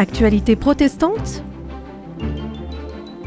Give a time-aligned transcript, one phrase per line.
[0.00, 1.42] Actualité protestante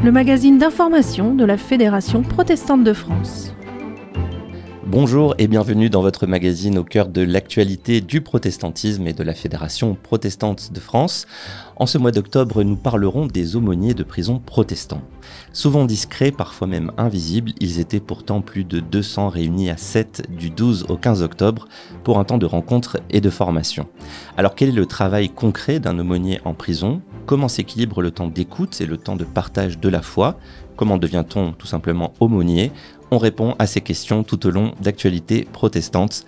[0.01, 3.53] Le magazine d'information de la Fédération protestante de France.
[4.91, 9.33] Bonjour et bienvenue dans votre magazine au cœur de l'actualité du protestantisme et de la
[9.33, 11.27] Fédération protestante de France.
[11.77, 15.01] En ce mois d'octobre, nous parlerons des aumôniers de prison protestants.
[15.53, 20.49] Souvent discrets, parfois même invisibles, ils étaient pourtant plus de 200 réunis à 7 du
[20.49, 21.69] 12 au 15 octobre
[22.03, 23.87] pour un temps de rencontre et de formation.
[24.35, 27.01] Alors quel est le travail concret d'un aumônier en prison?
[27.25, 30.37] Comment s'équilibre le temps d'écoute et le temps de partage de la foi?
[30.75, 32.73] Comment devient-on tout simplement aumônier?
[33.11, 36.25] On répond à ces questions tout au long d'actualités protestantes.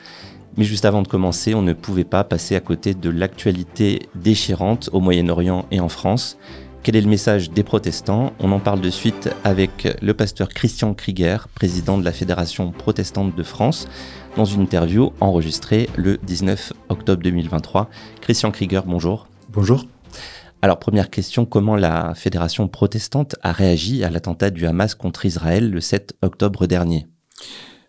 [0.57, 4.89] Mais juste avant de commencer, on ne pouvait pas passer à côté de l'actualité déchirante
[4.93, 6.37] au Moyen-Orient et en France.
[6.83, 8.33] Quel est le message des protestants?
[8.39, 13.35] On en parle de suite avec le pasteur Christian Krieger, président de la Fédération protestante
[13.35, 13.87] de France,
[14.35, 17.89] dans une interview enregistrée le 19 octobre 2023.
[18.19, 19.27] Christian Krieger, bonjour.
[19.49, 19.85] Bonjour.
[20.63, 25.69] Alors première question, comment la fédération protestante a réagi à l'attentat du Hamas contre Israël
[25.69, 27.05] le 7 octobre dernier?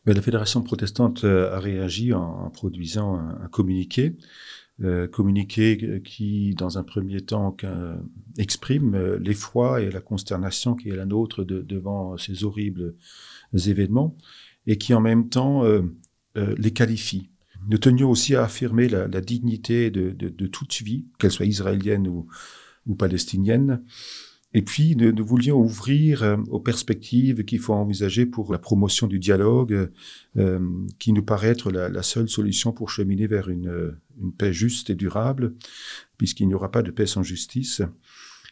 [0.05, 4.17] Ben, La fédération protestante euh, a réagi en, produisant un, communiqué,
[4.83, 7.57] euh, communiqué qui, dans un premier temps,
[8.39, 12.97] exprime euh, l'effroi et la consternation qui est la nôtre devant ces horribles
[13.53, 14.17] événements
[14.67, 15.63] et qui en même temps
[16.35, 17.31] les qualifie.
[17.69, 22.27] Nous tenions aussi à affirmer la, dignité de toute vie, qu'elle soit israélienne ou,
[22.87, 23.83] ou palestinienne.
[24.57, 29.19] Et puis, nous, voulions ouvrir euh, aux perspectives qu'il faut envisager pour la promotion du
[29.19, 29.91] dialogue,
[30.37, 30.61] euh,
[31.01, 34.95] qui nous paraît être la, seule solution pour cheminer vers une, une paix juste et
[34.95, 35.55] durable,
[36.19, 37.83] puisqu'il n'y aura pas de paix sans justice.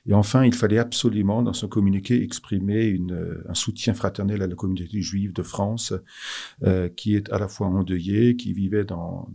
[0.06, 4.54] Et enfin, il fallait absolument, dans son communiqué, exprimer euh, un soutien fraternel à la
[4.56, 5.92] communauté juive de France,
[6.64, 9.28] euh, qui est à la fois endeuillée, qui vivait dans,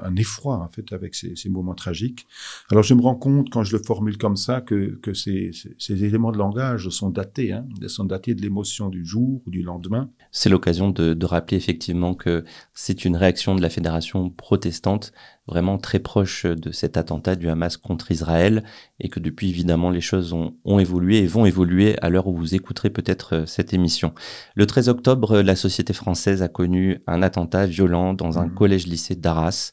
[0.00, 2.26] un, effroi, en fait, avec ces, moments tragiques.
[2.70, 5.52] Alors, je me rends compte, quand je le formule comme ça, que, ces,
[5.88, 10.10] éléments de langage sont datés, hein, sont datés de l'émotion du jour ou du lendemain.
[10.32, 15.12] C'est l'occasion de rappeler effectivement que c'est une réaction de la fédération protestante
[15.46, 18.64] vraiment très proche de cet attentat du Hamas contre Israël
[19.00, 22.36] et que depuis évidemment les choses ont, ont évolué et vont évoluer à l'heure où
[22.36, 24.14] vous écouterez peut-être euh, cette émission.
[24.54, 28.54] Le 13 octobre, la société française a connu un attentat violent dans un mmh.
[28.54, 29.72] collège-lycée d'Arras.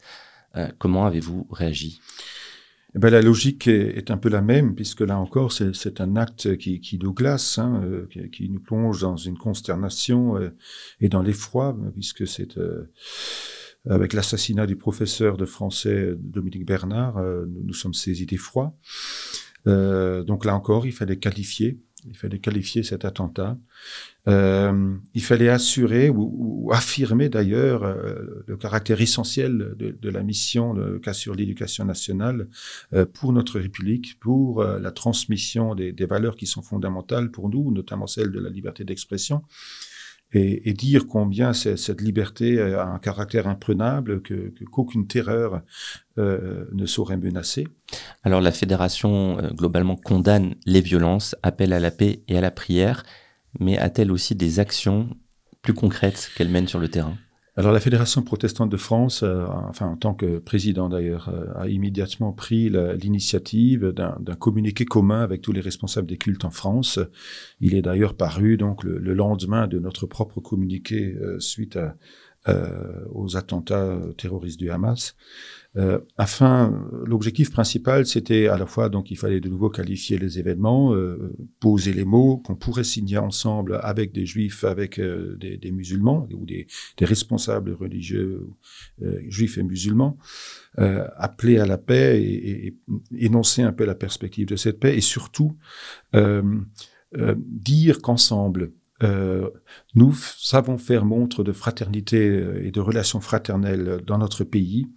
[0.58, 2.02] Euh, comment avez-vous réagi?
[2.94, 6.58] Eh ben, la logique est, un peu la même, puisque là encore, c'est un acte
[6.58, 10.38] qui, qui nous glace, hein, euh, qui, qui, nous plonge dans une consternation
[11.00, 12.58] et dans l'effroi, puisque c'est
[13.90, 18.76] avec l'assassinat du professeur de français Dominique Bernard, euh, nous, sommes saisis d'effroi.
[19.68, 23.58] Euh, donc là encore, il fallait qualifier, il fallait qualifier cet attentat.
[24.28, 30.76] Euh, il fallait assurer ou, affirmer d'ailleurs euh, le caractère essentiel de, la mission
[31.14, 32.48] sur l'éducation nationale
[32.94, 37.72] euh, pour notre République, pour la transmission des, des, valeurs qui sont fondamentales pour nous,
[37.72, 39.44] notamment celle de la liberté d'expression
[40.34, 45.62] et, et, dire combien cette liberté a un caractère imprenable, que qu'aucune terreur
[46.18, 47.68] euh, ne saurait menacer.
[48.24, 52.52] Alors la fédération euh, globalement condamne les violences, appelle à la paix et à la
[52.52, 53.04] prière,
[53.60, 55.10] mais a-t-elle aussi des actions
[55.62, 57.18] plus concrètes qu'elle mène sur le terrain?
[57.58, 61.68] Alors la Fédération protestante de France, euh, enfin en tant que président d'ailleurs, euh, a
[61.68, 66.98] immédiatement pris l'initiative d'un communiqué commun avec tous les responsables des cultes en France.
[67.60, 71.98] Il est d'ailleurs paru donc le, lendemain de notre propre communiqué euh, suite à,
[72.48, 75.16] aux attentats terroristes du Hamas.
[75.78, 80.38] Euh, afin, l'objectif principal, c'était à la fois donc il fallait de nouveau qualifier les
[80.38, 85.58] événements, euh, poser les mots qu'on pourrait signer ensemble avec des juifs, avec euh, des,
[85.58, 88.50] des, musulmans ou des, des responsables religieux
[89.02, 90.18] euh, juifs et musulmans,
[90.78, 92.78] appeler à la paix et, et,
[93.18, 95.58] énoncer un peu la perspective de cette paix et surtout
[97.46, 98.72] dire qu'ensemble
[99.04, 99.50] euh,
[99.96, 104.88] nous savons faire montre de fraternité euh, et de relations fraternelles dans notre pays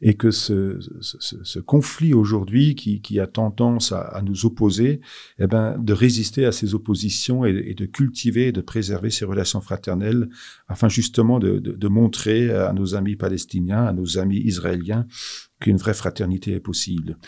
[0.00, 5.00] et que ce, ce, ce conflit aujourd'hui qui, qui, a tendance à, à, nous opposer,
[5.38, 9.24] eh ben, de résister à ces oppositions et, et, de cultiver et de préserver ces
[9.24, 10.28] relations fraternelles
[10.68, 15.06] afin justement de, de, de montrer à nos amis palestiniens, à nos amis israéliens
[15.60, 17.18] qu'une vraie fraternité est possible.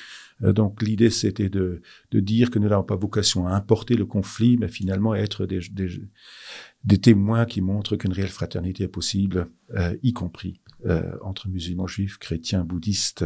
[0.42, 4.56] Euh, donc l'idée, c'était de, dire que nous n'avons pas vocation à importer le conflit,
[4.58, 10.60] mais finalement être des, témoins qui montrent qu'une réelle fraternité est possible, euh, y compris
[10.86, 13.24] euh, entre musulmans, juifs, chrétiens, bouddhistes.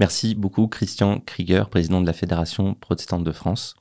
[0.00, 3.74] Merci beaucoup Christian Krieger, président de la Fédération protestante de France.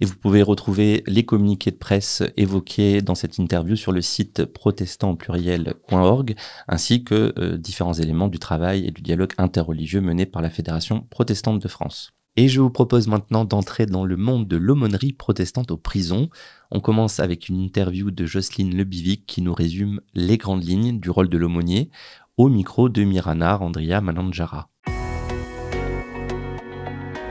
[0.00, 4.46] Et vous pouvez retrouver les communiqués de presse évoqués dans cette interview sur le site
[4.46, 6.36] protestantpluriel.org,
[6.68, 11.60] ainsi que différents éléments du travail et du dialogue interreligieux mené par la Fédération protestante
[11.60, 12.14] de France.
[12.36, 16.28] Et je vous propose maintenant d'entrer dans le monde de l'aumônerie protestante aux prisons.
[16.70, 21.10] On commence avec une interview de Jocelyne Lebivic qui nous résume les grandes lignes du
[21.10, 21.90] rôle de l'aumônier
[22.36, 24.68] au micro de Mirana Andrea Mananjara.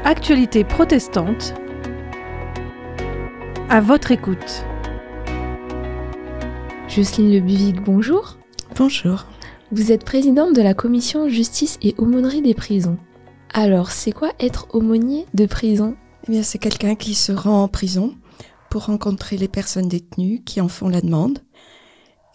[0.04, 1.54] Actualité protestante.
[3.70, 4.66] À votre écoute.
[6.90, 8.38] Jocelyne Lebivic, bonjour.
[8.76, 9.26] Bonjour.
[9.72, 12.98] Vous êtes présidente de la commission justice et aumônerie des prisons.
[13.60, 15.98] Alors, c'est quoi être aumônier de prison?
[16.28, 18.16] Eh bien, c'est quelqu'un qui se rend en prison
[18.70, 21.40] pour rencontrer les personnes détenues qui en font la demande.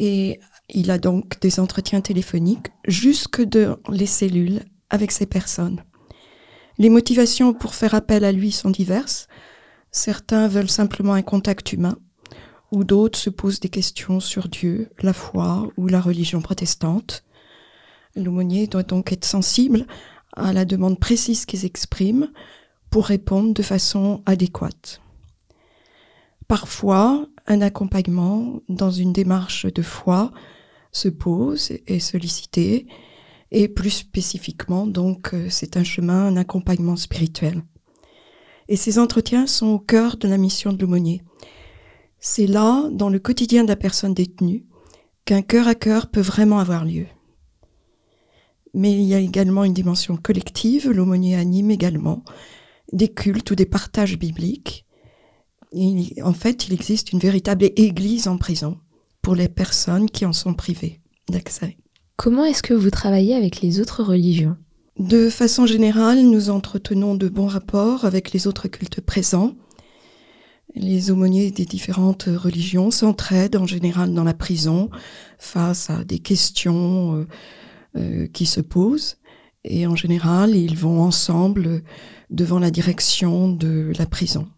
[0.00, 5.84] Et il a donc des entretiens téléphoniques jusque dans les cellules avec ces personnes.
[6.76, 9.28] Les motivations pour faire appel à lui sont diverses.
[9.92, 11.98] Certains veulent simplement un contact humain,
[12.72, 17.22] ou d'autres se posent des questions sur Dieu, la foi ou la religion protestante.
[18.16, 19.86] L'aumônier doit donc être sensible
[20.32, 22.30] à la demande précise qu'ils expriment
[22.90, 25.00] pour répondre de façon adéquate.
[26.48, 30.30] Parfois, un accompagnement dans une démarche de foi
[30.92, 32.86] se pose et sollicité,
[33.50, 37.62] et plus spécifiquement, donc, euh, c'est un chemin, un accompagnement spirituel.
[38.68, 41.22] Et ces entretiens sont au cœur de la mission de l'aumônier.
[42.18, 44.64] C'est là, dans le quotidien de la personne détenue,
[45.24, 47.06] qu'un cœur à cœur peut vraiment avoir lieu
[48.74, 50.90] mais il y a également une dimension collective.
[50.90, 52.24] L'aumônier anime également
[52.92, 54.86] des cultes ou des partages bibliques.
[55.74, 58.78] en fait, il existe une véritable église en prison
[59.22, 61.76] pour les personnes qui en sont privées d'accès.
[62.16, 64.56] Comment est-ce que vous travaillez avec les autres religions?
[64.98, 69.54] De façon générale, nous entretenons de bons rapports avec les autres cultes présents.
[70.74, 74.90] Les aumôniers des différentes religions s'entraident en général dans la prison
[75.38, 77.26] face à des questions euh,
[77.96, 79.18] euh, qui se posent.
[79.64, 81.82] Et en général, ils vont ensemble
[82.30, 84.48] devant la direction de la prison.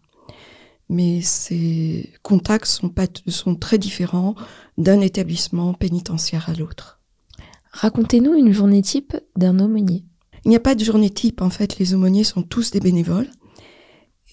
[0.89, 4.35] Mais ces contacts sont, pas, sont très différents
[4.77, 7.01] d'un établissement pénitentiaire à l'autre.
[7.71, 10.05] Racontez-nous une journée type d'un aumônier.
[10.45, 11.41] Il n'y a pas de journée type.
[11.41, 13.29] En fait, les aumôniers sont tous des bénévoles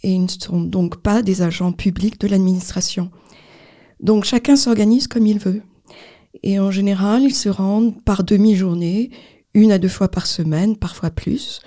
[0.02, 3.10] et ils ne sont donc pas des agents publics de l'administration.
[4.00, 5.62] Donc chacun s'organise comme il veut.
[6.42, 9.10] Et en général, ils se rendent par demi-journée,
[9.54, 11.60] une à deux fois par semaine, parfois plus,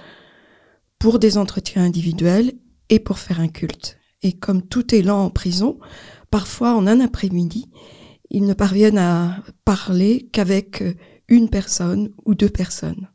[1.00, 2.54] pour des entretiens individuels
[2.90, 3.98] et pour faire un culte.
[4.24, 5.80] Et comme tout est lent en prison,
[6.32, 7.70] parfois en un après-midi,
[8.32, 10.84] ils ne parviennent à parler qu'avec
[11.28, 13.10] une personne ou deux personnes.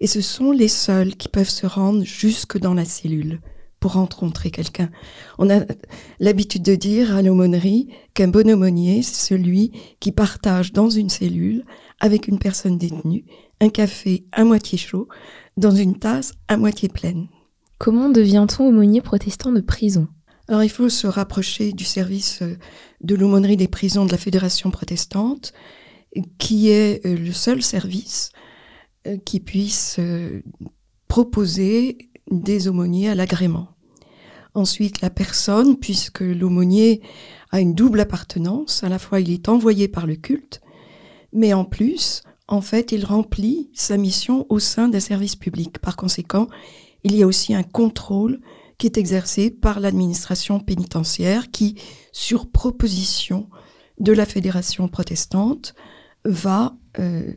[0.00, 3.40] Et ce sont les seuls qui peuvent se rendre jusque dans la cellule
[3.80, 4.90] pour rencontrer quelqu'un.
[5.38, 5.60] On a
[6.20, 11.64] l'habitude de dire à l'aumônerie qu'un bon aumônier, c'est celui qui partage dans une cellule
[12.00, 13.24] avec une personne détenue
[13.60, 15.08] un café à moitié chaud
[15.56, 17.28] dans une tasse à moitié pleine.
[17.78, 20.08] Comment devient-on aumônier protestant de prison?
[20.48, 22.56] Alors il faut se rapprocher du service euh,
[23.00, 25.52] de l'aumônerie des prisons de la Fédération protestante,
[26.38, 28.30] qui est euh, le seul service
[29.06, 29.98] euh, qui puisse
[31.08, 33.68] proposer des aumôniers à l'agrément.
[34.54, 37.02] Ensuite, la personne, puisque l'aumônier
[37.50, 40.60] a une double appartenance, à la fois il est envoyé par le culte,
[41.32, 45.78] mais en plus, en fait, il remplit sa mission au sein d'un service public.
[45.78, 46.48] Par conséquent,
[47.04, 48.40] il y a aussi un contrôle
[48.78, 51.76] qui est exercé par l'administration pénitentiaire qui,
[52.12, 53.48] sur proposition
[53.98, 55.74] de la fédération protestante,
[56.24, 57.32] va euh,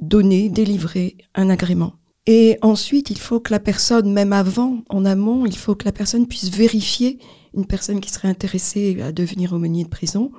[0.00, 1.94] donner, délivrer un agrément.
[2.26, 5.92] Et ensuite, il faut que la personne, même avant, en amont, il faut que la
[5.92, 7.18] personne puisse vérifier,
[7.54, 10.32] une personne qui serait intéressée à devenir aumônier de prison,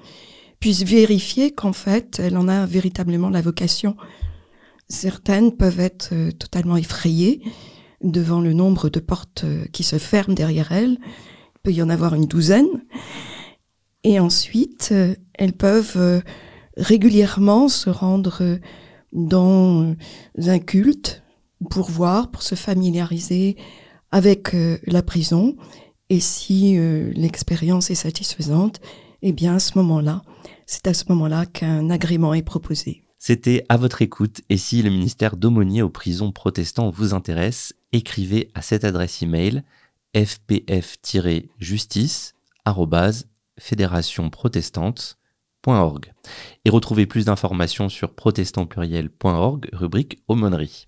[0.59, 3.95] puisse vérifier qu'en fait, elle en a véritablement la vocation.
[4.89, 7.41] Certaines peuvent être euh, totalement effrayées
[8.03, 10.97] devant le nombre de portes euh, qui se ferment derrière elles.
[11.01, 12.83] Il peut y en avoir une douzaine.
[14.03, 16.23] Et ensuite, euh, elles peuvent
[16.75, 18.59] régulièrement se rendre
[19.13, 19.95] dans
[20.37, 21.23] un culte
[21.69, 23.55] pour voir, pour se familiariser
[24.11, 25.55] avec euh, la prison.
[26.09, 28.79] Et si euh, l'expérience est satisfaisante,
[29.21, 30.21] eh bien à ce moment-là,
[30.65, 33.03] c'est à ce moment-là qu'un agrément est proposé.
[33.19, 38.51] C'était à votre écoute et si le ministère d'aumônier aux prisons protestants vous intéresse, écrivez
[38.53, 39.63] à cette adresse email
[40.13, 42.33] fpf-justice
[45.67, 50.87] et retrouvez plus d'informations sur protestantpluriel.org, rubrique aumônerie.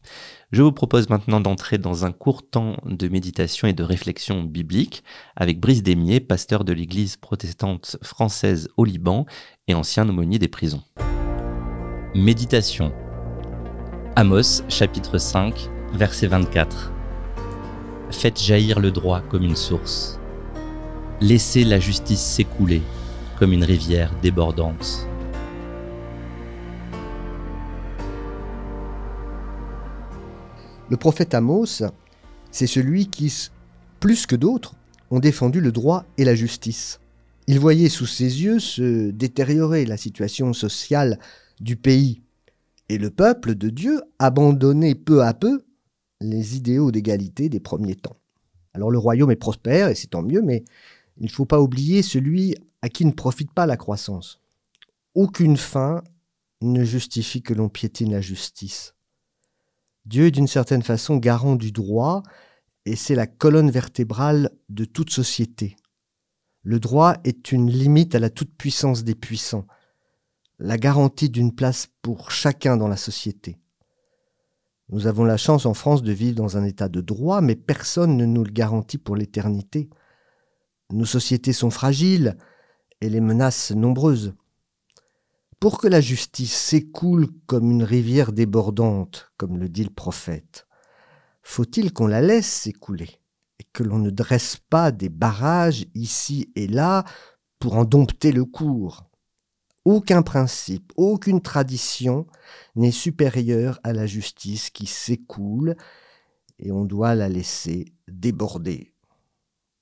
[0.54, 5.04] Je vous propose maintenant d'entrer dans un court temps de méditation et de réflexion biblique
[5.36, 9.26] avec Brice Démier, pasteur de l'église protestante française au Liban
[9.68, 10.84] et ancien aumônier des prisons.
[12.16, 12.94] Méditation.
[14.16, 16.94] Amos chapitre 5, verset 24.
[18.12, 20.20] faites jaillir le droit comme une source.
[21.20, 22.82] Laissez la justice s'écouler
[23.40, 25.08] comme une rivière débordante.
[30.90, 31.84] Le prophète Amos,
[32.52, 33.50] c'est celui qui,
[34.02, 34.76] plus que d'autres,
[35.10, 37.00] ont défendu le droit et la justice.
[37.48, 41.18] Il voyait sous ses yeux se détériorer la situation sociale
[41.62, 42.22] du pays
[42.90, 45.62] et le peuple de Dieu abandonnait peu à peu
[46.20, 48.18] les idéaux d'égalité des premiers temps.
[48.74, 50.64] Alors le royaume est prospère et c'est tant mieux, mais
[51.20, 54.40] il ne faut pas oublier celui à qui ne profite pas la croissance.
[55.16, 56.02] Aucune fin
[56.62, 58.96] ne justifie que l'on piétine la justice.
[60.06, 62.24] Dieu est d'une certaine façon garant du droit
[62.86, 65.76] et c'est la colonne vertébrale de toute société.
[66.64, 69.68] Le droit est une limite à la toute-puissance des puissants,
[70.58, 73.58] la garantie d'une place pour chacun dans la société.
[74.90, 78.18] Nous avons la chance en France de vivre dans un état de droit, mais personne
[78.18, 79.90] ne nous le garantit pour l'éternité.
[80.92, 82.36] Nos sociétés sont fragiles
[83.02, 84.34] et les menaces nombreuses.
[85.60, 90.68] Pour que la justice s'écoule comme une rivière débordante, comme le dit le prophète,
[91.44, 93.10] faut-il qu'on la laisse s'écouler
[93.60, 97.04] et que l'on ne dresse pas des barrages ici et là
[97.60, 99.06] pour en dompter le cours?
[99.86, 102.26] Aucun principe, aucune tradition
[102.76, 105.76] n'est supérieur à la justice qui s'écoule
[106.58, 108.94] et on doit la laisser déborder.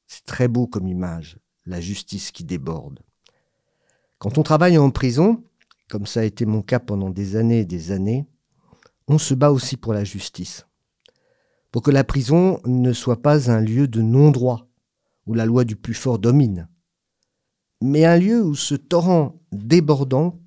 [0.08, 3.02] C'est très beau comme image, la justice qui déborde.
[4.18, 5.44] Quand on travaille en prison,
[5.90, 8.26] comme ça a été mon cas pendant des années et des années,
[9.08, 10.66] on se bat aussi pour la justice.
[11.72, 14.68] Pour que la prison ne soit pas un lieu de non-droit,
[15.28, 16.70] où la loi du plus fort domine,
[17.82, 20.40] mais un lieu où ce torrent débordant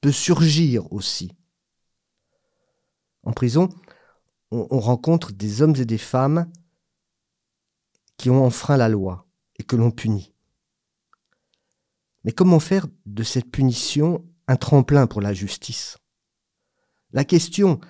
[0.00, 1.32] peut surgir aussi.
[3.22, 3.68] En prison,
[4.50, 6.50] on, rencontre des hommes et des femmes
[8.22, 9.26] qui ont enfreint la loi
[9.58, 10.32] et que l'on punit.
[12.22, 15.96] Mais comment faire de cette punition un tremplin pour la justice?
[17.10, 17.80] La question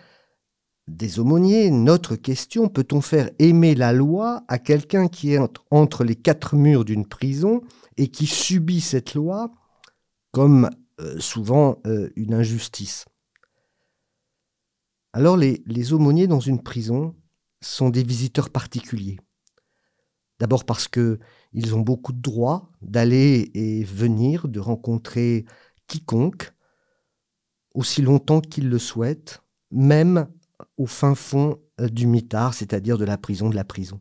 [0.89, 5.39] des aumôniers, notre question, peut-on faire aimer la loi à quelqu'un qui est
[5.71, 7.61] entre les quatre murs d'une prison
[7.99, 9.53] et qui subit cette loi
[10.31, 13.05] comme euh, souvent euh, une injustice?
[15.13, 17.15] Alors les, les aumôniers dans une prison
[17.61, 19.19] sont des visiteurs particuliers.
[20.43, 25.45] D'abord parce qu'ils ont beaucoup de droits d'aller et venir, de rencontrer
[25.87, 26.51] quiconque,
[27.75, 30.27] aussi longtemps qu'ils le souhaitent, même
[30.79, 34.01] au fin fond euh, du mitard, c'est-à-dire de la prison de la prison.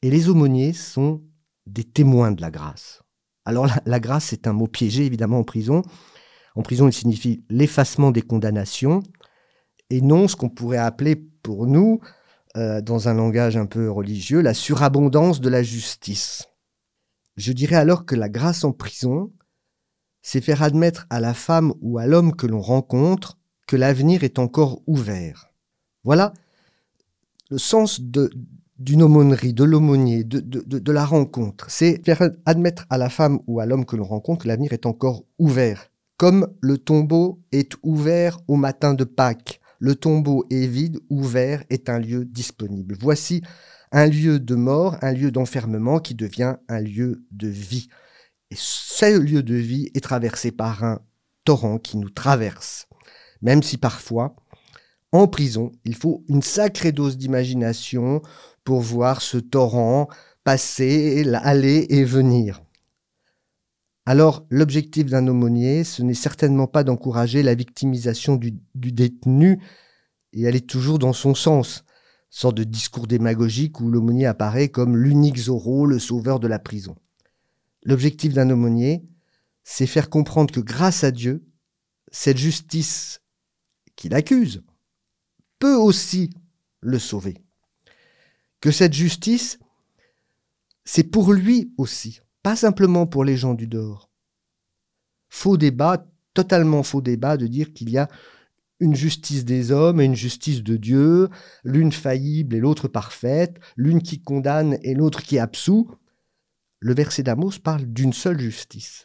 [0.00, 1.22] Et les aumôniers sont
[1.66, 3.02] des témoins de la grâce.
[3.44, 5.82] Alors la, grâce, c'est un mot piégé évidemment en prison.
[6.54, 9.02] En prison, il signifie l'effacement des condamnations
[9.90, 12.00] et non ce qu'on pourrait appeler pour nous,
[12.56, 16.48] euh, dans un langage un peu religieux, la surabondance de la justice.
[17.36, 19.32] Je dirais alors que la grâce en prison,
[20.22, 24.38] c'est faire admettre à la femme ou à l'homme que l'on rencontre que l'avenir est
[24.38, 25.50] encore ouvert.
[26.04, 26.32] Voilà
[27.50, 31.68] le sens d'une aumônerie, de l'aumônier, de, de, la rencontre.
[31.68, 34.86] C'est faire admettre à la femme ou à l'homme que l'on rencontre que l'avenir est
[34.86, 35.90] encore ouvert.
[36.16, 39.59] Comme le tombeau est ouvert au matin de Pâques.
[39.80, 42.96] Le tombeau est vide, ouvert est un lieu disponible.
[43.00, 43.42] Voici
[43.92, 47.88] un lieu de mort, un lieu d'enfermement qui devient un lieu de vie.
[48.50, 51.00] Et ce lieu de vie est traversé par un
[51.44, 52.88] torrent qui nous traverse.
[53.40, 54.36] Même si parfois,
[55.12, 58.20] en prison, il faut une sacrée dose d'imagination
[58.64, 60.08] pour voir ce torrent
[60.44, 62.62] passer, aller et venir.
[64.10, 69.62] Alors, l'objectif d'un aumônier, ce n'est certainement pas d'encourager la victimisation du, détenu,
[70.32, 71.84] et elle est toujours dans son sens,
[72.28, 76.96] sorte de discours démagogique où l'aumônier apparaît comme l'unique Zorro, le sauveur de la prison.
[77.84, 79.04] L'objectif d'un aumônier,
[79.62, 81.46] c'est faire comprendre que grâce à Dieu,
[82.10, 83.22] cette justice
[83.94, 84.64] qu'il accuse
[85.60, 86.30] peut aussi
[86.80, 87.36] le sauver.
[88.60, 89.60] Que cette justice,
[90.84, 94.10] c'est pour lui aussi, pas simplement pour les gens du dehors.
[95.28, 98.08] Faux débat, totalement faux débat de dire qu'il y a
[98.80, 101.28] une justice des hommes et une justice de Dieu,
[101.64, 105.94] l'une faillible et l'autre parfaite, l'une qui condamne et l'autre qui absout.
[106.78, 109.04] Le verset d'Amos parle d'une seule justice.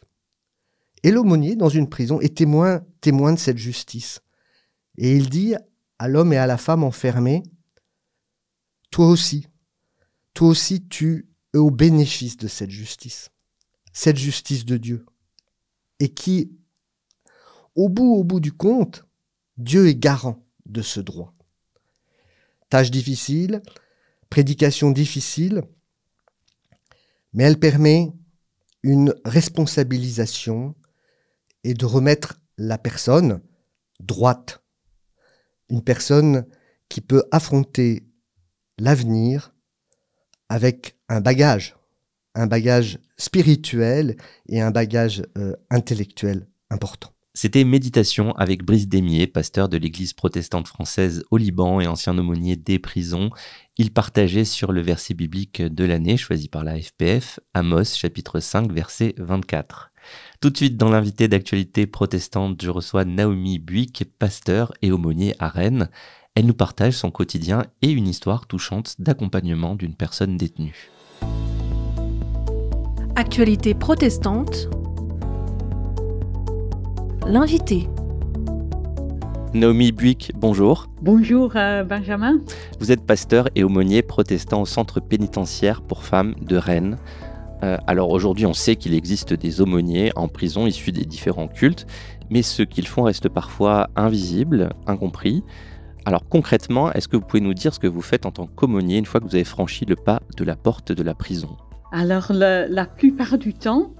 [1.02, 4.20] Et l'aumônier, dans une prison, est témoin, témoin de cette justice.
[4.96, 5.54] Et il dit
[5.98, 7.42] à l'homme et à la femme enfermés,
[8.90, 9.46] toi aussi,
[10.32, 13.30] toi aussi tu au bénéfice de cette justice,
[13.92, 15.06] cette justice de Dieu,
[16.00, 16.52] et qui,
[17.74, 19.04] au bout, au bout du compte,
[19.56, 21.34] Dieu est garant de ce droit.
[22.68, 23.62] Tâche difficile,
[24.28, 25.62] Prédication difficile,
[27.32, 28.12] mais elle permet
[28.82, 30.74] une responsabilisation
[31.64, 33.40] et de remettre la personne
[34.00, 34.62] droite.
[35.68, 36.46] Une personne
[36.88, 38.08] qui peut affronter
[38.78, 39.54] l'avenir
[40.48, 41.76] avec un bagage,
[42.34, 44.16] un bagage spirituel
[44.48, 47.10] et un bagage euh, intellectuel important.
[47.38, 52.56] C'était Méditation avec Brice Démier, pasteur de l'église protestante française au Liban et ancien aumônier
[52.56, 53.28] des prisons.
[53.76, 58.72] Il partageait sur le verset biblique de l'année choisi par la FPF, Amos chapitre 5
[58.72, 59.92] verset 24.
[60.40, 65.50] Tout de suite dans l'invité d'actualité protestante, je reçois Naomi Buick, pasteur et aumônier à
[65.50, 65.90] Rennes.
[66.36, 70.90] Elle nous partage son quotidien et une histoire touchante d'accompagnement d'une personne détenue.
[73.16, 74.68] Actualité protestante
[77.26, 77.88] l'invité.
[79.54, 80.88] Naomi Buick, bonjour.
[81.00, 82.38] Bonjour euh, Benjamin.
[82.80, 86.98] Vous êtes pasteur et aumônier protestant au centre pénitentiaire pour femmes de Rennes.
[87.62, 91.86] Euh, alors aujourd'hui on sait qu'il existe des aumôniers en prison issus des différents cultes,
[92.28, 95.42] mais ce qu'ils font reste parfois invisible, incompris.
[96.06, 98.96] Alors concrètement, est-ce que vous pouvez nous dire ce que vous faites en tant qu'aumônier
[98.96, 101.56] une fois que vous avez franchi le pas de la porte de la prison?
[101.90, 103.92] Alors la plupart du temps,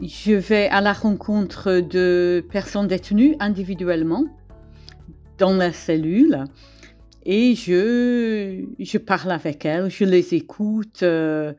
[0.00, 4.26] je vais à la rencontre de personnes détenues individuellement
[5.38, 6.44] dans la cellule
[7.24, 11.52] et je, je parle avec elles, je les écoute, euh,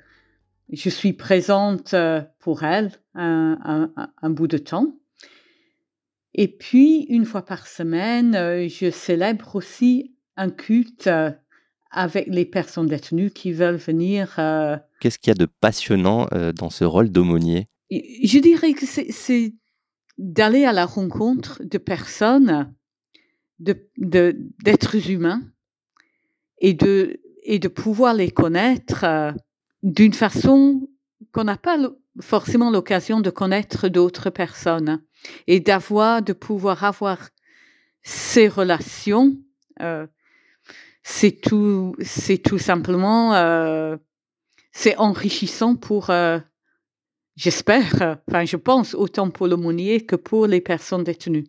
[0.72, 1.94] je suis présente
[2.40, 3.90] pour elles un,
[4.30, 4.96] bout de temps.
[6.38, 8.34] Et puis, une fois par semaine,
[8.68, 11.10] je célèbre aussi un culte
[11.96, 14.36] avec les personnes détenues qui veulent venir.
[14.38, 17.70] Euh, Qu'est-ce qu'il y a de passionnant euh, dans ce rôle d'aumônier?
[17.90, 19.56] Je dirais que c'est
[20.18, 22.74] d'aller à la rencontre de personnes,
[23.60, 25.42] d'êtres de, humains,
[26.60, 29.32] et de, et de pouvoir les connaître euh,
[29.84, 30.90] d'une façon
[31.32, 31.78] qu'on n'a pas
[32.22, 35.02] forcément l'occasion de connaître d'autres personnes,
[35.48, 37.30] et d'avoir, de pouvoir avoir
[38.04, 39.36] ces relations.
[39.82, 40.08] Euh,
[41.04, 43.98] c'est tout, c'est tout simplement, euh,
[44.72, 46.12] c'est enrichissant pour
[47.36, 51.48] j'espère, enfin je pense autant pour l'aumônier que pour les personnes détenues.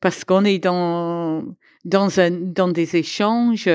[0.00, 1.44] Parce qu'on est dans,
[1.84, 3.68] dans, un, dans des échanges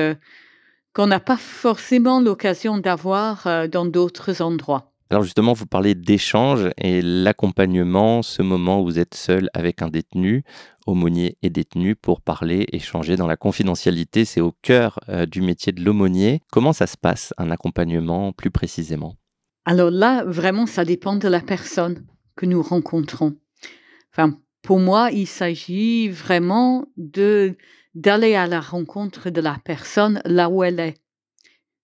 [0.96, 4.95] qu'on n'a pas forcément l'occasion d'avoir euh, dans d'autres endroits.
[5.08, 9.88] Alors justement, vous parlez d'échange et l'accompagnement, ce moment où vous êtes seul avec un
[9.88, 10.42] détenu,
[10.84, 15.72] aumônier et détenu, pour parler, échanger dans la confidentialité, c'est au cœur euh, du métier
[15.72, 16.42] de l'aumônier.
[16.50, 19.14] Comment ça se passe, un accompagnement plus précisément?
[19.64, 23.36] Alors là, vraiment, ça dépend de la personne que nous rencontrons.
[24.12, 30.64] Enfin, pour moi, il s'agit vraiment d'aller à la rencontre de la personne là où
[30.64, 30.94] elle est.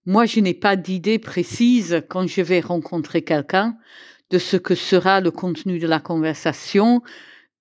[0.07, 3.77] Moi, je n'ai pas d'idée précise quand je vais rencontrer quelqu'un
[4.31, 7.03] de ce que sera le contenu de la conversation,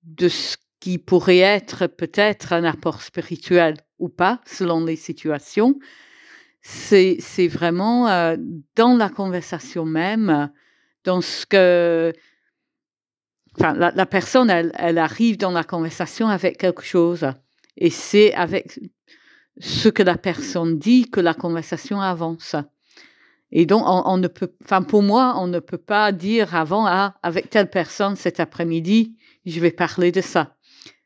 [0.04, 5.78] de ce qui pourrait être peut-être un apport spirituel ou pas, selon les situations
[6.62, 8.38] c'est vraiment euh,
[8.76, 10.52] dans la conversation même,
[11.04, 12.14] dans ce que...
[13.58, 17.28] La, personne, elle, arrive dans la conversation avec quelque chose.
[17.76, 18.80] Et c'est avec
[19.60, 22.56] ce que la personne dit que la conversation avance.
[23.52, 27.16] Et donc, on, ne peut, enfin, pour moi, on ne peut pas dire avant, ah,
[27.22, 30.56] avec telle personne cet après-midi, je vais parler de ça.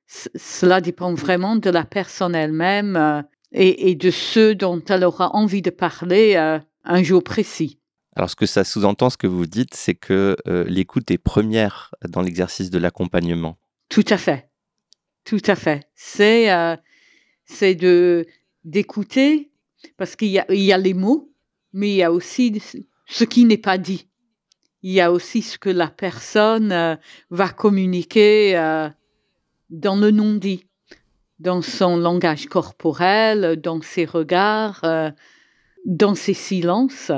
[0.07, 2.95] cela dépend vraiment de la personne elle-même.
[2.95, 3.21] Euh,
[3.55, 7.79] et, de ceux dont elle aura envie de parler euh, un jour précis.
[8.15, 11.93] Alors ce que ça sous-entend, ce que vous dites, c'est que euh, l'écoute est première
[12.07, 13.57] dans l'exercice de l'accompagnement.
[13.89, 14.49] Tout à fait,
[15.25, 15.87] tout à fait.
[15.95, 16.49] C'est
[17.45, 18.25] c'est de
[18.63, 19.51] d'écouter
[19.97, 21.31] parce qu'il y a, il y a les mots,
[21.73, 22.61] mais il y a aussi
[23.05, 24.07] ce qui n'est pas dit.
[24.81, 26.97] Il y a aussi ce que la personne
[27.29, 28.53] va communiquer
[29.69, 30.65] dans le non-dit
[31.39, 35.11] dans son langage corporel, dans ses regards, euh,
[35.85, 37.11] dans ses silences.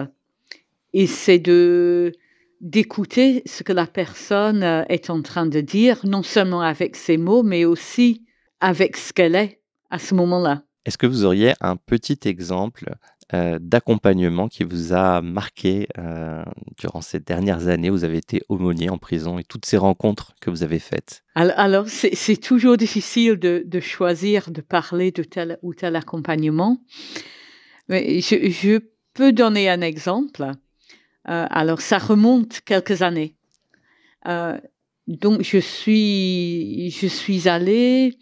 [0.93, 2.11] Et c'est de
[2.59, 7.17] d'écouter ce que la personne euh, est en train de dire, non seulement avec ses
[7.17, 8.25] mots, mais aussi
[8.59, 9.56] avec ce qu'elle est
[9.89, 10.63] à ce moment-là.
[10.85, 12.95] Est-ce que vous auriez un petit exemple
[13.33, 16.45] euh, d'accompagnement qui vous a marqué euh,
[16.77, 20.49] durant ces dernières années Vous avez été aumônier en prison et toutes ces rencontres que
[20.49, 21.25] vous avez faites?
[21.35, 26.77] Alors, c'est toujours difficile de, choisir de parler de tel ou tel accompagnement.
[27.89, 28.79] Mais je,
[29.13, 30.43] peux donner un exemple.
[31.27, 33.35] Euh, alors, ça remonte quelques années.
[34.25, 38.17] donc, je suis, je suis allée,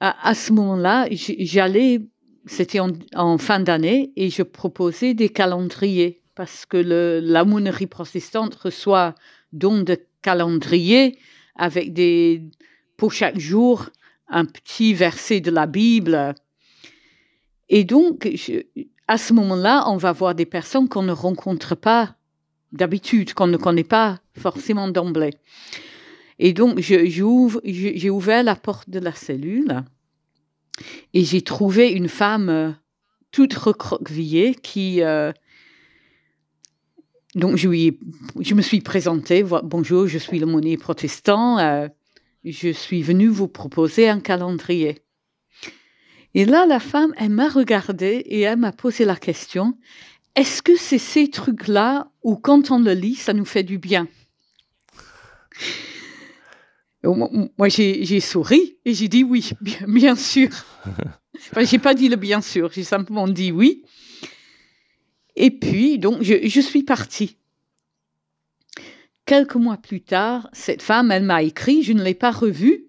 [0.00, 2.00] à, ce moment-là, j'allais
[2.46, 9.14] c'était en, fin d'année et je proposais des calendriers parce que le, l'aumônerie protestante reçoit
[9.52, 11.18] donc de calendriers
[11.54, 12.42] avec des,
[12.96, 13.90] pour chaque jour
[14.28, 16.34] un petit verset de la Bible.
[17.68, 18.28] Et donc,
[19.06, 22.14] à ce moment-là, on va voir des personnes qu'on ne rencontre pas
[22.72, 25.34] d'habitude, qu'on ne connaît pas forcément d'emblée.
[26.42, 29.84] Et donc, j'ai ouvert la porte de la cellule
[31.12, 32.70] et j'ai trouvé une femme euh,
[33.30, 35.02] toute recroquevillée qui.
[35.02, 35.32] Euh,
[37.34, 39.44] donc, je, me suis présentée.
[39.62, 41.58] Bonjour, je suis le monnaie protestant.
[41.58, 41.88] Euh,
[42.42, 45.02] je suis venue vous proposer un calendrier.
[46.32, 49.76] Et là, la femme, elle m'a regardée et elle m'a posé la question
[50.36, 54.08] est-ce que c'est ces trucs-là où, quand on le lit, ça nous fait du bien?
[57.02, 59.50] Moi, j'ai souri et j'ai dit oui,
[59.88, 60.48] bien, sûr.
[61.50, 63.84] enfin, j'ai pas dit le bien sûr, j'ai simplement dit oui.
[65.36, 67.38] Et puis, donc, je, suis partie.
[69.24, 72.86] Quelques mois plus tard, cette femme, elle m'a écrit, je ne l'ai pas revue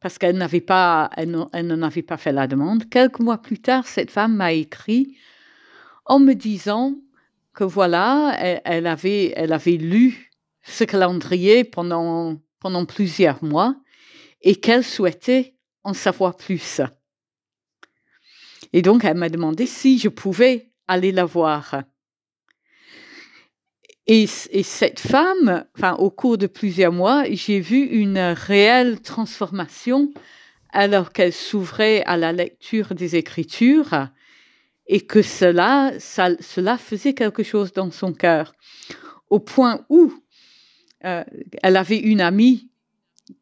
[0.00, 2.88] parce qu'elle n'avait pas, elle n'en avait pas fait la demande.
[2.88, 5.16] Quelques mois plus tard, cette femme m'a écrit
[6.06, 6.96] en me disant
[7.54, 10.32] que voilà, elle, avait, elle avait lu
[10.64, 13.74] ce calendrier pendant, pendant plusieurs mois
[14.40, 16.80] et qu'elle souhaitait en savoir plus.
[18.72, 21.82] Et donc, elle m'a demandé si je pouvais aller la voir.
[24.06, 30.12] Et, et, cette femme, enfin, au cours de plusieurs mois, j'ai vu une réelle transformation
[30.70, 34.08] alors qu'elle s'ouvrait à la lecture des Écritures
[34.86, 38.54] et que cela, cela faisait quelque chose dans son cœur,
[39.30, 40.12] au point où
[41.04, 41.24] euh,
[41.62, 42.68] elle avait une amie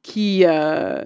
[0.02, 1.02] qui, euh,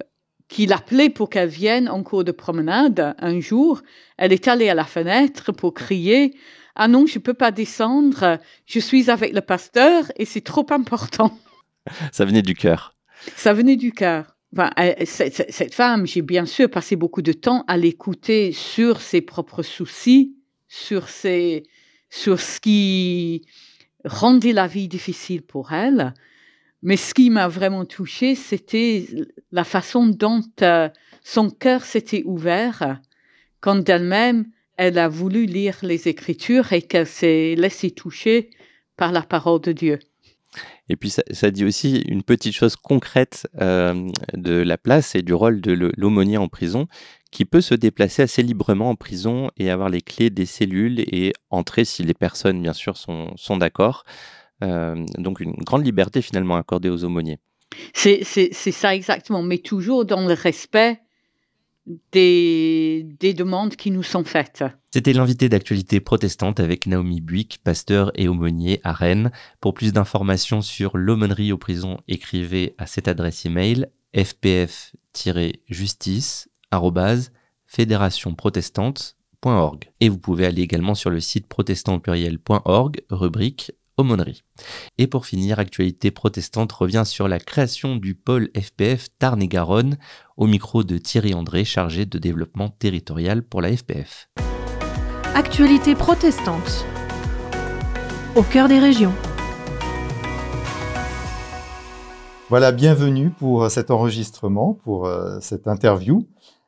[0.47, 3.81] qui l'appelait pour qu'elle vienne en cours de promenade un jour.
[4.17, 6.35] Elle est allée à la fenêtre pour crier
[6.75, 10.65] Ah non, je ne peux pas descendre, je suis avec le pasteur et c'est trop
[10.69, 11.37] important.
[12.11, 12.95] Ça venait du cœur.
[13.35, 14.35] Ça venait du cœur.
[15.05, 19.63] cette, cette, femme, j'ai bien sûr passé beaucoup de temps à l'écouter sur ses propres
[19.63, 20.35] soucis,
[20.67, 21.63] sur, ses,
[22.09, 23.45] sur ce qui
[24.05, 26.13] rendait la vie difficile pour elle.
[26.85, 29.07] Mais ce qui m'a vraiment touchée, c'était
[29.51, 30.87] la façon dont euh,
[31.23, 32.99] son cœur s'était ouvert
[33.59, 34.45] quand elle-même,
[34.77, 38.51] elle a voulu lire les Écritures et qu'elle s'est laissée toucher
[38.97, 39.99] par la parole de Dieu.
[40.87, 45.33] Et puis ça, dit aussi une petite chose concrète euh, de la place et du
[45.33, 46.85] rôle de l'aumônier en prison,
[47.31, 51.33] qui peut se déplacer assez librement en prison et avoir les clés des cellules et
[51.49, 54.03] entrer si les personnes, bien sûr, sont d'accord.
[54.63, 57.39] Euh, donc une grande liberté finalement accordée aux aumôniers.
[57.93, 61.01] C'est ça exactement, mais toujours dans le respect
[62.11, 64.63] des, des demandes qui nous sont faites.
[64.91, 69.31] C'était l'invité d'actualité protestante avec Naomi Buick, pasteur et aumônier à Rennes.
[69.59, 76.49] Pour plus d'informations sur l'aumônerie aux prisons, écrivez à cette adresse email fpf-justice
[77.67, 79.91] fédérationprotestante.org.
[79.99, 84.43] Et vous pouvez aller également sur le site protestantpluriel.org, rubrique aumônerie.
[84.97, 89.97] Et pour finir, Actualité protestante revient sur la création du pôle FPF Tarn-et-Garonne
[90.37, 94.29] au micro de Thierry André, chargé de développement territorial pour la FPF.
[95.33, 96.85] Actualité protestante
[98.35, 99.13] au cœur des régions.
[102.49, 106.27] Voilà, bienvenue pour cet enregistrement, pour euh, cette interview.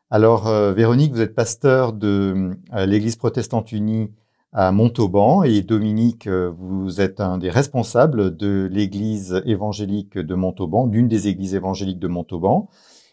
[0.10, 4.10] Alors, euh, Véronique, vous êtes pasteur de euh, l'Église protestante unie
[4.54, 10.88] à Montauban et Dominique, euh, vous êtes un des responsables de l'Église évangélique de Montauban,
[10.88, 12.70] d'une des églises évangéliques de Montauban.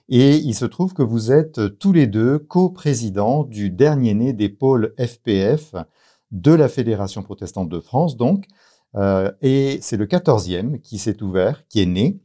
[0.09, 4.49] Et il se trouve que vous êtes tous les deux co-présidents du dernier né des
[4.49, 5.75] pôles FPF
[6.31, 8.47] de la Fédération protestante de France, donc.
[9.41, 12.21] et c'est le 14e qui s'est ouvert, qui est né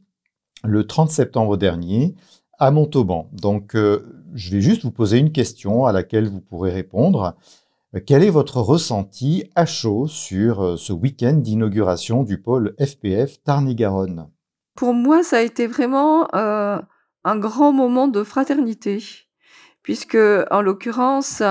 [0.62, 2.14] le 30 septembre dernier
[2.58, 3.30] à Montauban.
[3.32, 7.34] Donc, je vais juste vous poser une question à laquelle vous pourrez répondre.
[8.06, 14.30] Quel est votre ressenti à chaud sur euh, ce week-end d'inauguration du pôle FPF Tarn-et-Garonne?
[14.76, 16.78] Pour moi, ça a été vraiment euh,
[17.24, 19.02] un grand moment de fraternité,
[19.82, 20.16] puisque
[20.52, 21.42] en l'occurrence,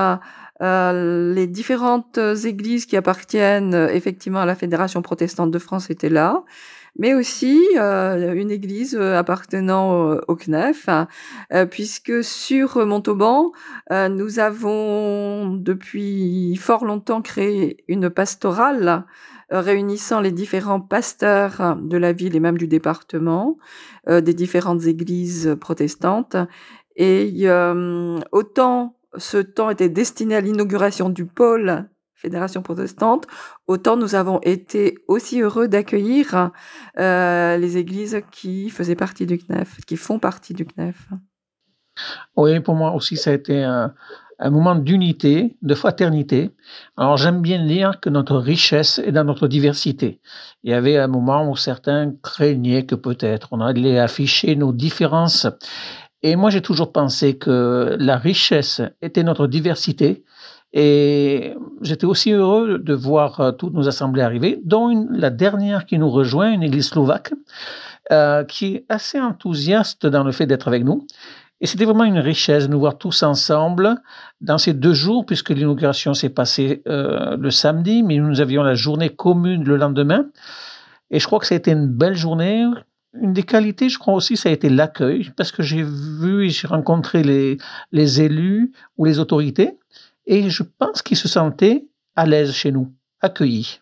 [0.62, 6.45] euh, les différentes églises qui appartiennent effectivement à la Fédération protestante de France étaient là
[6.99, 11.07] mais aussi euh, une église euh, appartenant au, CNEF, hein,
[11.53, 13.51] euh, puisque sur Montauban,
[13.89, 19.05] nous avons depuis fort longtemps créé une pastorale
[19.49, 23.57] réunissant les différents pasteurs de la ville et même du département,
[24.07, 26.35] des différentes églises protestantes.
[26.95, 27.47] Et
[28.31, 33.27] autant ce temps était destiné à l'inauguration du pôle Fédération protestante,
[33.67, 36.51] autant nous avons été aussi heureux d'accueillir
[36.99, 41.08] euh, les églises qui faisaient partie du CNEF, qui font partie du CNEF.
[42.36, 43.93] Oui, pour moi aussi, ça a été un,
[44.39, 46.51] un moment d'unité, de fraternité.
[46.97, 50.21] Alors j'aime bien dire que notre richesse est dans notre diversité.
[50.63, 55.47] Il y avait un moment où certains craignaient que peut-être on allait afficher nos différences.
[56.23, 60.23] Et moi j'ai toujours pensé que la richesse était notre diversité
[60.73, 65.97] et j'étais aussi heureux de voir euh, toutes nos assemblées arriver, dont la dernière qui
[65.97, 67.34] nous rejoint, une église slovaque,
[68.12, 71.08] euh, qui est assez enthousiaste dans le fait d'être avec nous.
[71.62, 73.95] Et c'était vraiment une richesse de nous voir tous ensemble
[74.41, 78.75] dans ces deux jours, puisque l'inauguration s'est passée euh, le samedi, mais nous avions la
[78.75, 80.27] journée commune le lendemain.
[81.12, 82.65] Et je crois que ça a été une belle journée.
[83.19, 86.49] Une des qualités, je crois aussi, ça a été l'accueil, parce que j'ai vu et
[86.49, 87.23] j'ai rencontré
[87.91, 89.79] les élus ou les autorités
[90.29, 93.81] et je pense qu'ils se sentaient à l'aise chez nous, accueillis.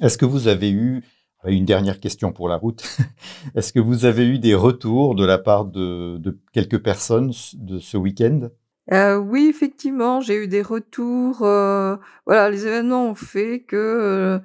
[0.00, 1.04] Est-ce que vous avez eu,
[1.44, 2.82] une dernière question pour la route,
[3.54, 7.96] est-ce que vous avez eu des retours de la part de, quelques personnes de ce
[7.98, 8.48] week-end?
[8.92, 11.42] Euh, oui, effectivement, j'ai eu des retours.
[11.42, 14.40] Euh, voilà, les événements ont fait que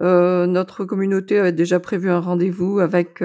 [0.00, 3.22] euh, notre communauté avait déjà prévu un rendez-vous avec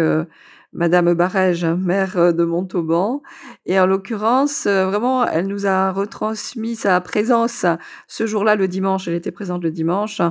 [0.74, 3.22] Madame Barège, maire euh, de Montauban.
[3.66, 7.66] Et en l'occurrence, euh, vraiment, elle nous a retransmis sa présence
[8.08, 9.08] ce jour-là, le dimanche.
[9.08, 10.22] Elle était présente le dimanche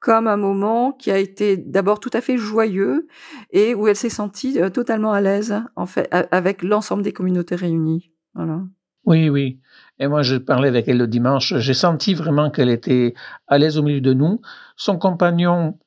[0.00, 3.06] comme un moment qui a été d'abord tout à fait joyeux
[3.50, 7.54] et où elle s'est sentie euh, totalement à l'aise en fait avec l'ensemble des communautés
[7.54, 8.10] réunies.
[8.34, 8.62] Voilà.
[9.04, 9.60] Oui, oui.
[9.98, 11.54] Et moi, je parlais avec elle le dimanche.
[11.58, 13.14] J'ai senti vraiment qu'elle était
[13.46, 14.40] à l'aise au milieu de nous.
[14.76, 15.78] Son compagnon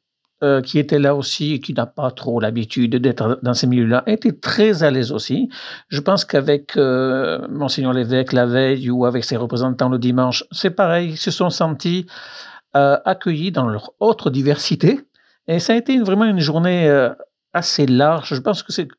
[0.43, 4.03] euh, qui était là aussi et qui n'a pas trop l'habitude d'être dans ces milieux-là,
[4.08, 5.47] était très à l'aise aussi.
[5.88, 10.71] Je pense qu'avec euh, Monseigneur l'évêque la veille ou avec ses représentants le dimanche, c'est
[10.71, 12.08] pareil, ils se sont sentis
[12.75, 14.99] euh, accueillis dans leur autre diversité.
[15.47, 16.91] Et ça a été vraiment une journée
[17.53, 18.34] assez large.
[18.34, 18.89] Je pense que c'est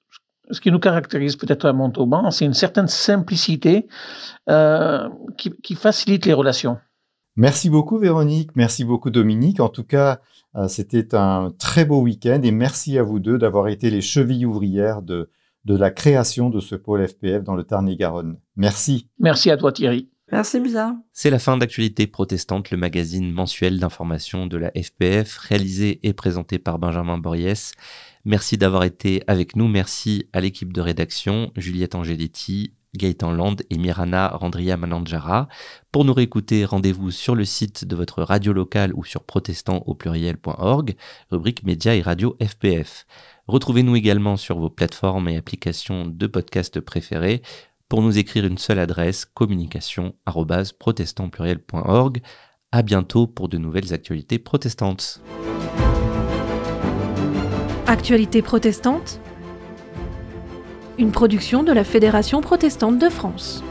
[0.51, 3.87] ce qui nous caractérise peut-être à Montauban, c'est une certaine simplicité
[4.49, 6.79] qui, qui facilite les relations.
[7.37, 9.61] Merci beaucoup Véronique, merci beaucoup Dominique.
[9.61, 10.21] En tout cas,
[10.55, 14.47] euh, c'était un très beau week-end et merci à vous deux d'avoir été les chevilles
[14.47, 15.31] ouvrières de,
[15.65, 18.39] de la création de ce pôle FPF dans le Tarn-et-Garonne.
[18.57, 19.09] Merci.
[19.19, 20.11] Merci à toi Thierry.
[20.33, 21.03] Merci bien.
[21.13, 26.59] C'est la fin d'Actualité protestante, le magazine mensuel d'information de la FPF, réalisé et présenté
[26.59, 27.73] par Benjamin Boriès.
[28.25, 29.69] Merci d'avoir été avec nous.
[29.69, 35.49] Merci à l'équipe de rédaction, Juliette Angeletti, Gaëtan Land et Mirana Randria Mananjara.
[35.93, 39.95] Pour nous réécouter, rendez-vous sur le site de votre radio locale ou sur protestant au
[39.95, 40.95] pluriel.org,
[41.31, 43.07] rubrique médias et radio FPF.
[43.47, 47.43] Retrouvez-nous également sur vos plateformes et applications de podcast préférées.
[47.89, 52.21] Pour nous écrire une seule adresse, communication@protestantpluriel.org.
[52.73, 55.23] À bientôt pour de nouvelles actualités protestantes.
[57.87, 59.21] Actualité protestante
[60.99, 63.65] une production de la Fédération protestante de France.